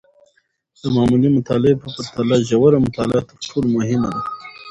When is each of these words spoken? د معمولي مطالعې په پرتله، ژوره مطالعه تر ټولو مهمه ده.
د 0.81 0.83
معمولي 0.95 1.29
مطالعې 1.37 1.75
په 1.81 1.87
پرتله، 1.95 2.35
ژوره 2.47 2.77
مطالعه 2.87 3.21
تر 3.29 3.37
ټولو 3.47 3.67
مهمه 3.77 4.09
ده. 4.13 4.21